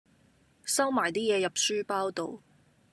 [0.65, 2.41] 收埋啲嘢入書包度